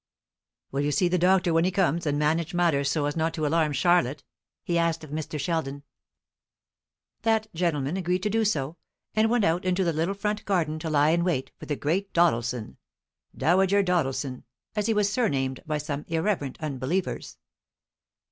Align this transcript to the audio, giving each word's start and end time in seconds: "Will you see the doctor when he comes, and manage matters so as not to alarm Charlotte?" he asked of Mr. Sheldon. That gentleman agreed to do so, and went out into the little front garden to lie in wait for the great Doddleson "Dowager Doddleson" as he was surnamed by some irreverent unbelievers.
"Will 0.71 0.81
you 0.81 0.91
see 0.91 1.07
the 1.07 1.19
doctor 1.19 1.53
when 1.53 1.63
he 1.63 1.69
comes, 1.69 2.07
and 2.07 2.17
manage 2.17 2.55
matters 2.55 2.89
so 2.89 3.05
as 3.05 3.15
not 3.15 3.35
to 3.35 3.45
alarm 3.45 3.71
Charlotte?" 3.71 4.23
he 4.63 4.75
asked 4.75 5.03
of 5.03 5.11
Mr. 5.11 5.39
Sheldon. 5.39 5.83
That 7.21 7.45
gentleman 7.53 7.97
agreed 7.97 8.23
to 8.23 8.29
do 8.31 8.43
so, 8.43 8.77
and 9.13 9.29
went 9.29 9.43
out 9.45 9.63
into 9.63 9.83
the 9.83 9.93
little 9.93 10.15
front 10.15 10.43
garden 10.45 10.79
to 10.79 10.89
lie 10.89 11.09
in 11.11 11.23
wait 11.23 11.51
for 11.59 11.67
the 11.67 11.75
great 11.75 12.13
Doddleson 12.15 12.77
"Dowager 13.37 13.83
Doddleson" 13.83 14.41
as 14.75 14.87
he 14.87 14.93
was 14.95 15.13
surnamed 15.13 15.59
by 15.67 15.77
some 15.77 16.03
irreverent 16.07 16.57
unbelievers. 16.59 17.37